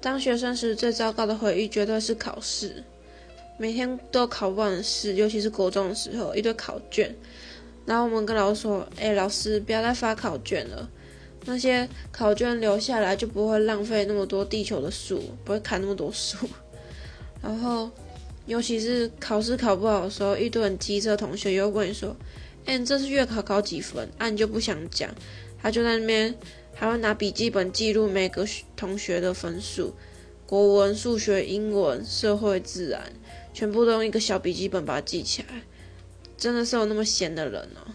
[0.00, 2.84] 当学生时最糟糕的回忆绝对是考试，
[3.58, 7.14] 每天都考不完的试，尤其是国中的时候，一堆考卷。
[7.84, 10.88] 然后我们跟老师说：“哎，老师不要再发考卷了，
[11.46, 16.36] 那些考卷留下来就不会浪费那么多地球的树，不会砍那么多树。”
[17.42, 17.90] 然后，
[18.46, 22.14] 尤其是考试考不好的时候，一堆很机车同学又问你说
[22.66, 25.12] ：“哎，你这次月考考几分？”啊，你就不想讲，
[25.60, 26.32] 他就在那边。
[26.80, 29.96] 还会拿笔记本记录每个同学的分数，
[30.46, 33.02] 国文、数学、英文、社会、自然，
[33.52, 35.64] 全部都用一个小笔记本把它记起来。
[36.36, 37.92] 真的是有那么闲的人哦。